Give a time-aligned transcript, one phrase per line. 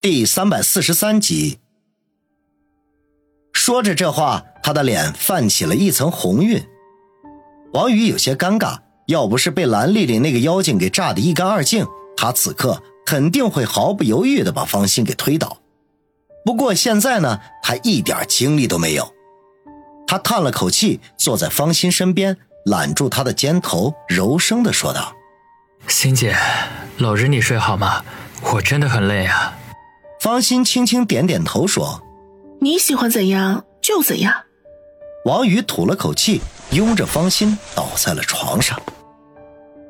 [0.00, 1.58] 第三百四十三集，
[3.52, 6.64] 说着这话，他的脸泛起了一层红晕。
[7.72, 11.84] 王宇有些尴尬，要不是被蓝丽丽那个妖精给炸得一干二净，
[12.16, 15.58] 他此刻肯定会毫不犹豫的把方心给推倒。
[16.44, 19.12] 不过现在呢，他一点精力都没有。
[20.06, 22.36] 他叹了口气，坐在方心身边，
[22.66, 25.12] 揽住她的肩头，柔声的说道
[25.88, 26.36] ：“心姐，
[26.98, 28.04] 搂着你睡好吗？
[28.54, 29.58] 我真的很累啊。”
[30.28, 32.02] 方心轻轻点点头，说
[32.60, 34.44] ：“你喜欢怎样就怎样。”
[35.24, 38.78] 王宇吐了口气，拥着方心倒在了床上。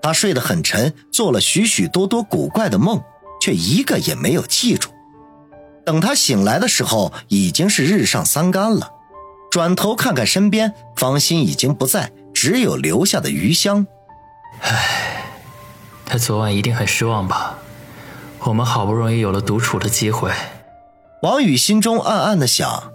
[0.00, 3.02] 他睡得很沉，做了许许多多古怪的梦，
[3.40, 4.90] 却一个也没有记住。
[5.84, 8.92] 等他醒来的时候，已经是日上三竿了。
[9.50, 13.88] 转头看看身边，方心已经不在，只有留下的余香。
[14.60, 15.32] 唉，
[16.06, 17.58] 他昨晚一定很失望吧。
[18.40, 20.32] 我们好不容易有了独处的机会，
[21.22, 22.92] 王宇心中暗暗的想。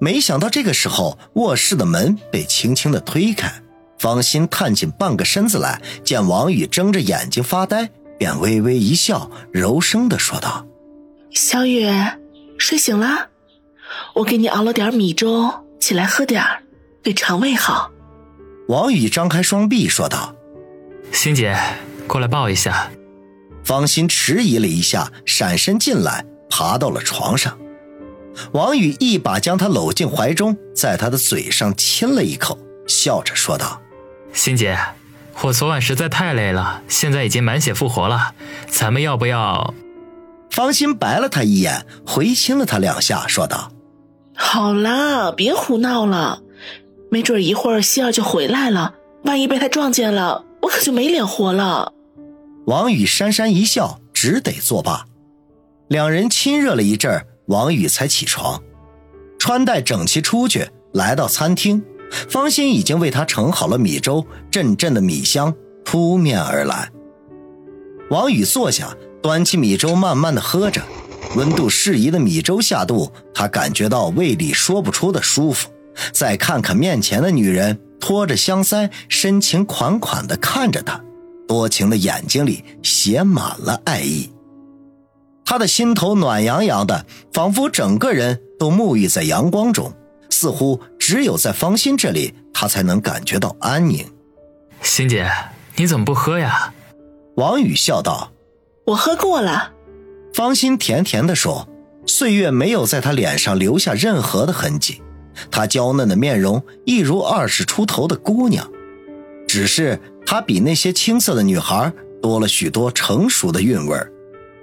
[0.00, 3.62] 没想到这个时候，卧室的门被轻轻的推开，
[3.98, 10.66] 方心探进半个身子来，见王宇睁着眼睛发呆，便微微一笑，柔声的说道
[11.32, 11.88] ：“小雨，
[12.58, 13.28] 睡醒了，
[14.16, 16.62] 我给你熬了点米粥，起来喝点儿，
[17.02, 17.90] 对肠胃好。”
[18.68, 20.34] 王宇张开双臂说道
[21.12, 21.56] ：“欣姐，
[22.06, 22.90] 过来抱一下。”
[23.64, 27.58] 方心迟疑了一下，闪身进来，爬到了床上。
[28.52, 33.80] 王宇一把将她搂进怀中，在她的嘴上亲了一口，笑着说道
[34.34, 34.78] ：“心姐，
[35.42, 38.34] 我昨晚实在太累了，现在已经满血复活了，
[38.68, 39.72] 咱们要不要？”
[40.50, 43.72] 方心白了他一眼，回亲了他两下，说道
[44.36, 46.42] ：“好啦，别胡闹了，
[47.10, 51.92] 没准一会儿希儿就回来了，万一被他撞见了，我可就没脸活了。”
[52.66, 55.04] 王宇讪讪一笑，只得作罢。
[55.88, 58.62] 两人亲热了一阵，王宇才起床，
[59.38, 61.82] 穿戴整齐出去，来到餐厅。
[62.28, 65.52] 方心已经为他盛好了米粥，阵阵的米香
[65.84, 66.90] 扑面而来。
[68.08, 70.80] 王宇坐下，端起米粥，慢慢的喝着。
[71.36, 75.68] 温度适宜的米粥下肚，他感觉到胃里说不出的舒服。
[76.12, 81.02] 再看看面前的女人，托着香腮，深情款款的看着他。
[81.46, 84.30] 多情的眼睛里写满了爱意，
[85.44, 89.92] 他的心头暖洋洋的，仿佛整个人都沐浴在阳光中，
[90.30, 94.06] 似乎只有在方心这里，他才能感觉到安宁。
[94.80, 95.30] 心姐，
[95.76, 96.72] 你怎么不喝呀？
[97.36, 98.32] 王宇笑道
[98.86, 99.72] ：“我喝过了。”
[100.32, 101.68] 方心甜甜的说
[102.06, 105.02] ：“岁月没有在他脸上留下任何的痕迹，
[105.50, 108.66] 她娇嫩的面容一如二十出头的姑娘，
[109.46, 113.98] 只是。”她比那些青涩的女孩多了许多成熟的韵味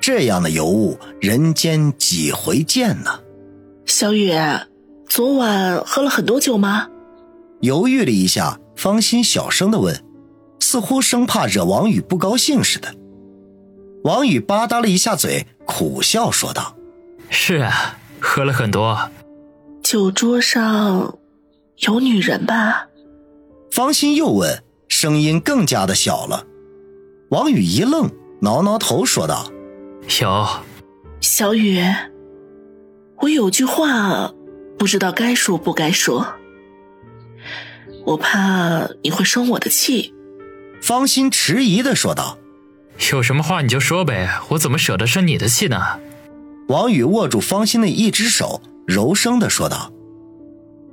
[0.00, 3.20] 这样的尤物，人间几回见呢？
[3.86, 4.32] 小雨，
[5.08, 6.88] 昨晚喝了很多酒吗？
[7.60, 10.04] 犹豫了一下，方心小声的问，
[10.60, 12.94] 似乎生怕惹王宇不高兴似的。
[14.04, 16.76] 王宇吧嗒了一下嘴，苦笑说道
[17.30, 19.10] ：“是啊，喝了很多。
[19.82, 21.18] 酒桌上
[21.78, 22.88] 有女人吧？”
[23.72, 24.62] 方心又问。
[24.88, 26.46] 声音更加的小了，
[27.30, 28.10] 王宇一愣，
[28.40, 29.50] 挠挠头说道
[30.20, 30.46] ：“有，
[31.20, 31.82] 小雨，
[33.22, 34.32] 我有句话，
[34.78, 36.34] 不知道该说不该说，
[38.04, 40.14] 我怕你会生我的气。”
[40.80, 42.38] 方心迟疑的说道
[43.12, 45.80] ：“有什么话你就说呗，我怎么舍得生你的气呢？”
[46.68, 49.92] 王宇握住方心的一只手，柔声的说道。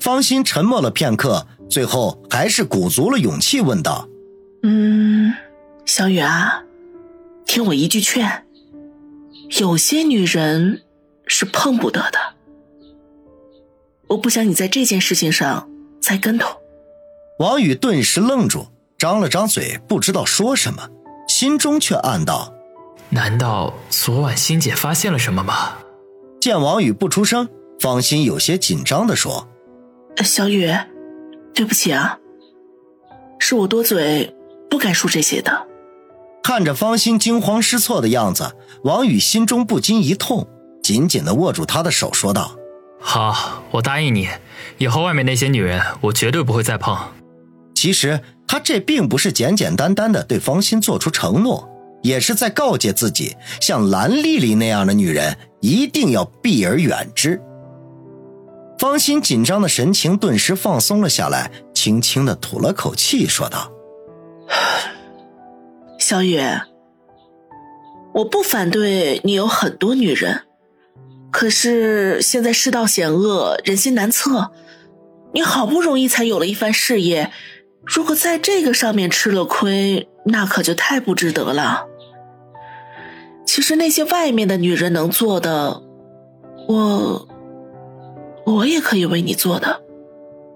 [0.00, 1.46] 方心沉默了片刻。
[1.68, 4.08] 最后还是鼓足了勇气问道
[4.62, 5.32] ：“嗯，
[5.84, 6.64] 小雨啊，
[7.46, 8.44] 听我一句劝，
[9.58, 10.82] 有些女人
[11.26, 12.18] 是碰不得的。
[14.08, 15.68] 我不想你在这件事情上
[16.00, 16.56] 栽跟头。”
[17.38, 20.88] 王宇顿时愣住，张了张嘴，不知道说什么，
[21.28, 22.52] 心中却暗道
[23.10, 25.76] ：“难道昨晚欣姐发现了什么吗？”
[26.40, 27.48] 见王宇不出声，
[27.78, 29.48] 方心有些紧张的说
[30.24, 30.72] ：“小雨。”
[31.58, 32.16] 对不起啊，
[33.40, 34.32] 是我多嘴，
[34.70, 35.66] 不该说这些的。
[36.40, 38.52] 看着方心惊慌失措的样子，
[38.84, 40.46] 王宇心中不禁一痛，
[40.84, 42.54] 紧紧的握住她的手，说道
[43.02, 44.28] ：“好，我答应你，
[44.76, 46.96] 以后外面那些女人，我绝对不会再碰。”
[47.74, 51.68] 其实他这并不是简简单单的对方心做出承诺，
[52.04, 57.42] 也是在告诫自己，像蓝丽丽那样的女人，一定要避而远之。
[58.78, 63.72] 方心紧张的神情顿时放松了下来，轻轻的吐了口气，说道
[65.98, 66.40] ：“小雨，
[68.14, 70.42] 我不反对你有很多女人，
[71.32, 74.52] 可是现在世道险恶，人心难测，
[75.34, 77.32] 你好不容易才有了一番事业，
[77.84, 81.86] 如果在这个上面吃了亏，那可就太不值得了。
[83.44, 85.82] 其实那些外面的女人能做的，
[86.68, 87.28] 我
[88.48, 89.82] 我也可以为你做的。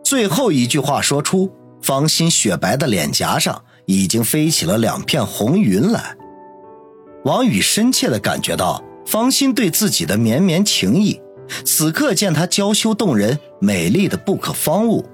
[0.02, 6.16] 最后一句话说出，方心雪白的脸颊上已经飞起了两片红云来。
[7.24, 8.82] 王宇深切的感觉到。
[9.04, 11.20] 方心对自己的绵绵情意，
[11.64, 15.04] 此刻见她娇羞动人、美丽的不可方物，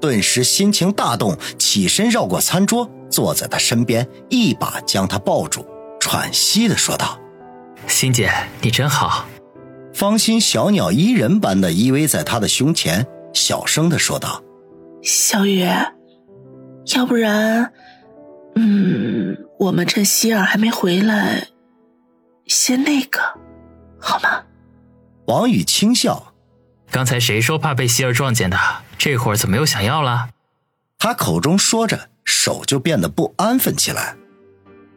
[0.00, 5.64] 顿时心情大动，起身绕过餐桌，坐在她身边，一把将她抱住，
[6.00, 7.20] 喘息的说道
[7.86, 8.32] ：“心姐，
[8.62, 9.26] 你真好。”
[9.94, 14.42] 方心小鸟依人般的依偎在他的胸前，小声的说道
[15.00, 15.64] ：“小雨，
[16.94, 17.72] 要不然，
[18.56, 21.46] 嗯，我们趁希儿还没回来。”
[22.46, 23.20] 先那个，
[24.00, 24.42] 好吗？
[25.26, 26.34] 王宇轻笑。
[26.90, 28.58] 刚才谁说怕被希儿撞见的？
[28.98, 30.30] 这会儿怎么又想要了？
[30.98, 34.16] 他口中说着，手就变得不安分起来。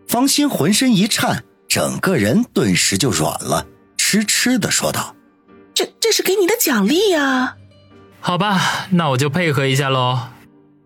[0.07, 3.65] 方心浑身一颤，整个人顿时就软了，
[4.09, 5.17] 痴痴的说道
[5.75, 7.57] ：“这这是给你的奖励呀。”
[8.21, 10.29] 好吧，那我就配合一下喽。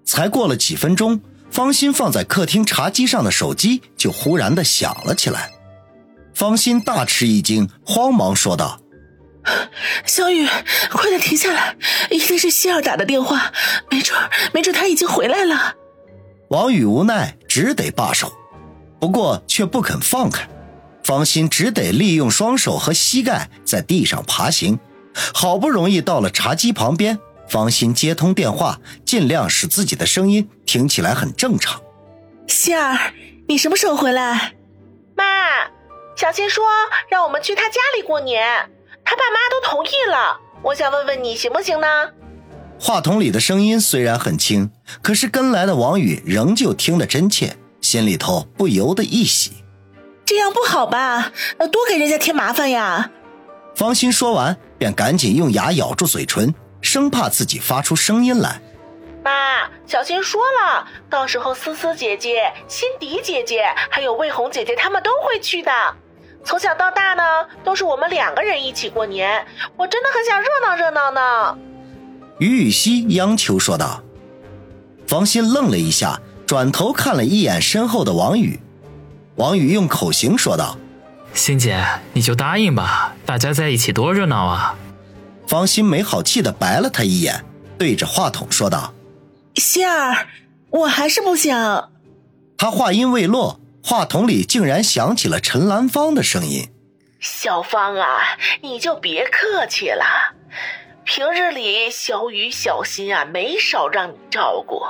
[0.04, 1.22] 才过了几分钟，
[1.52, 5.52] 方心放在客厅茶几上的手机就忽然的响了起来。
[6.34, 8.80] 方心大吃一惊，慌忙说道
[10.04, 10.48] ：“小雨，
[10.90, 11.78] 快点停下来！
[12.10, 13.52] 一定是希儿打的电话，
[13.92, 14.18] 没准，
[14.52, 15.76] 没准他已经回来了。”
[16.50, 18.34] 王宇无奈，只得罢手，
[19.00, 20.50] 不过却不肯放开。
[21.04, 24.80] 方心只得利用双手和膝盖在地上爬行，
[25.34, 27.20] 好不容易到了茶几旁边。
[27.48, 31.82] 方心接通电话，尽量使自己的声音听起来很正常
[32.48, 33.14] ：“希儿，
[33.50, 34.54] 你什么时候回来？
[35.16, 35.24] 妈。”
[36.16, 36.64] 小新说
[37.10, 38.46] ：“让我们去他家里过年，
[39.04, 40.40] 他爸妈都同意了。
[40.62, 41.88] 我想问问你行不行呢？”
[42.80, 44.72] 话筒里的声音虽然很轻，
[45.02, 49.61] 可是跟来的王宇仍旧听得真切，心里头不由得一喜。
[50.32, 51.34] 这样不好吧？
[51.58, 53.12] 多给人家添麻烦呀！
[53.76, 58.62] 方心说完，便赶紧用牙咬住嘴唇，生怕自己发出声音来。
[59.26, 65.70] 妈，小新说了，到时候思思姐姐、辛迪姐姐还有魏红姐姐她们都会去的。
[66.46, 67.24] 从小到大呢，
[67.66, 69.46] 都是我们两个人一起过年，
[69.76, 71.58] 我真的很想热闹热闹呢。
[72.40, 74.02] 于雨溪央求说道。
[75.06, 78.61] 方心愣了一下，转头看了一眼身后的王宇。
[79.36, 80.78] 王宇用口型说道
[81.34, 81.84] ：“欣姐，
[82.14, 84.76] 你就答应吧，大家在一起多热闹啊。”
[85.48, 87.44] 方心没好气的白了他一眼，
[87.78, 88.94] 对着话筒说道
[89.56, 90.28] ：“希儿，
[90.70, 91.92] 我还是不想。”
[92.58, 93.60] 他话音未落。
[93.84, 96.70] 话筒里竟然响起了陈兰芳的声音
[97.20, 100.06] ：“小芳啊，你就别客气了。
[101.04, 104.84] 平日里小雨、小心啊，没少让你照顾。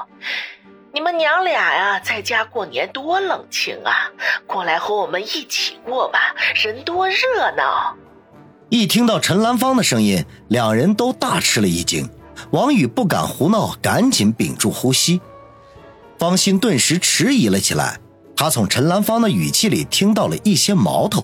[0.93, 4.11] 你们娘俩呀，在家过年多冷清啊！
[4.45, 6.19] 过来和我们一起过吧，
[6.53, 7.15] 人多热
[7.55, 7.95] 闹。”
[8.67, 12.09] 一听到陈兰芳的声音，两人都大吃了一惊。
[12.51, 15.21] 王宇不敢胡闹，赶紧屏住呼吸。
[16.19, 17.97] 方心顿时迟疑了起来。
[18.35, 21.23] 他从陈兰芳的语气里听到了一些矛头。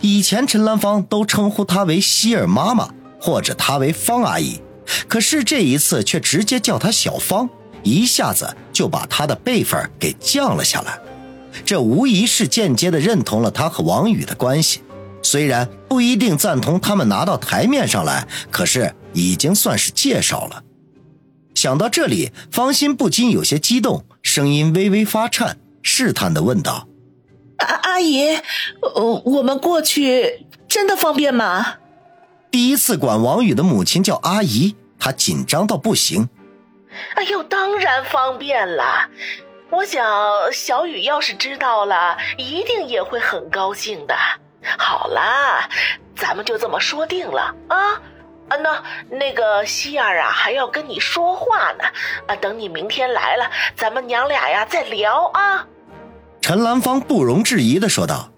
[0.00, 2.88] 以前陈兰芳都称呼她为希儿妈妈，
[3.20, 4.62] 或者她为方阿姨，
[5.08, 7.50] 可是这一次却直接叫她小芳，
[7.82, 10.98] 一下子就把他的辈分给降了下来。
[11.64, 14.80] 这无疑是间接的认同了他和王宇的关系，
[15.22, 20.62] 虽然不一定赞同他们拿到台面上来，可是已经算是介绍了。
[21.54, 25.58] 想到这里，方心不禁有些激动，声音微微发颤。
[25.82, 26.86] 试探的问道
[27.58, 28.36] ：“阿阿姨，
[28.94, 31.74] 呃，我们过去真的方便吗？”
[32.52, 36.28] 第一次管王宇的母亲叫阿姨，她紧张到不行。
[37.14, 39.08] 哎呦，当然方便了。
[39.70, 40.04] 我想
[40.52, 44.14] 小雨要是知道了，一定也会很高兴的。
[44.78, 45.68] 好啦，
[46.14, 47.94] 咱们就这么说定了啊。
[48.48, 51.84] 啊，那那个希儿啊，还要跟你说话呢。
[52.26, 55.66] 啊，等你明天来了，咱们娘俩呀再聊啊。
[56.40, 58.28] 陈兰芳不容置疑的说道。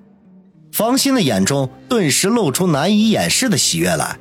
[0.73, 4.19] 方心的眼中顿时露出难以掩饰的喜悦来，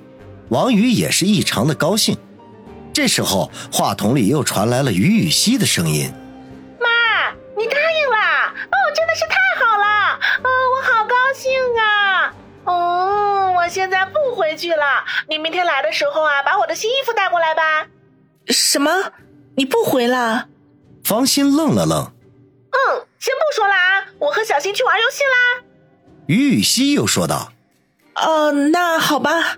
[0.49, 2.17] 王宇也是异常的高兴。
[2.93, 6.13] 这时候，话筒里又传来了于雨溪的声音
[6.79, 6.87] ：“妈，
[7.57, 8.47] 你答应了？
[8.47, 9.35] 哦，真的是太
[9.65, 10.19] 好了！
[10.43, 12.33] 哦，我好高兴啊！
[12.65, 14.85] 哦，我现在不回去了。
[15.27, 17.87] 你明天来的时候啊，把我的新衣服带过来吧。”
[18.47, 19.11] 什么？
[19.55, 20.47] 你不回了？
[21.03, 22.05] 方心愣了愣。
[22.05, 25.63] 嗯，先不说了啊，我和小新去玩游戏啦。
[26.27, 27.51] 于雨溪又说道
[28.15, 29.57] ：“哦，那好吧。”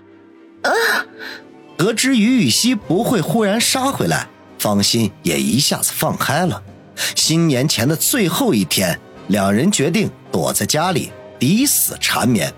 [1.76, 4.26] 得知于雨溪不会忽然杀回来，
[4.58, 6.62] 方心也一下子放开了。
[7.14, 12.52] 新年前的最后一天，两人决定躲在家里抵死缠绵。